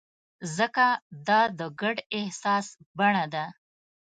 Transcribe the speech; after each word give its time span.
ځکه 0.57 0.85
دا 1.27 1.41
د 1.59 1.61
ګډ 1.81 1.97
احساس 2.17 2.67
بڼه 2.97 3.25
ده. 3.33 3.45